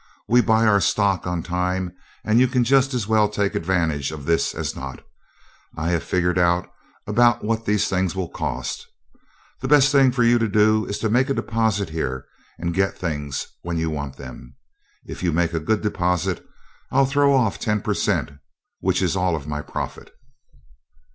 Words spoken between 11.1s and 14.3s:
make a deposit here and get things when you want